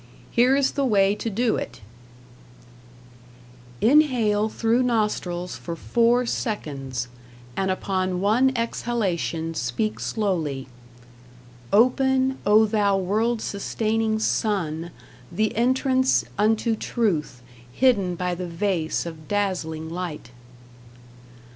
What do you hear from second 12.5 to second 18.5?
thou world sustaining Sun, the entrance unto Truth hidden by the